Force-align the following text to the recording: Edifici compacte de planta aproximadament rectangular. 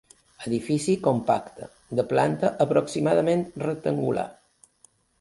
Edifici 0.45 0.95
compacte 1.07 1.69
de 2.01 2.07
planta 2.15 2.53
aproximadament 2.67 3.47
rectangular. 3.71 4.29